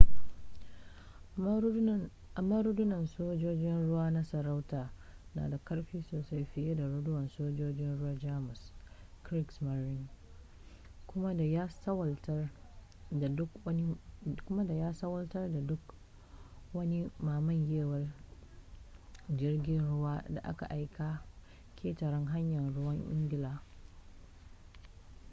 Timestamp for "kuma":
11.07-11.33